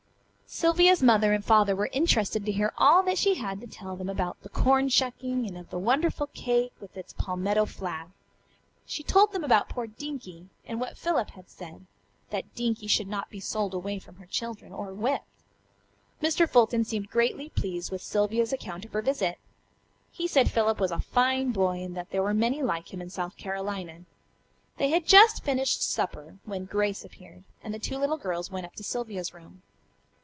[0.53, 4.09] Sylvia's mother and father were interested to hear all that she had to tell them
[4.09, 8.09] about the corn shucking, and of the wonderful cake with its palmetto flag.
[8.85, 11.85] She told them about poor Dinkie, and what Philip had said:
[12.31, 15.23] that Dinkie should not be sold away from her children, or whipped.
[16.21, 16.49] Mr.
[16.49, 19.39] Fulton seemed greatly pleased with Sylvia's account of her visit.
[20.11, 23.09] He said Philip was a fine boy, and that there were many like him in
[23.09, 24.01] South Carolina.
[24.75, 28.75] They had just finished supper when Grace appeared, and the two little girls went up
[28.75, 29.61] to Sylvia's room.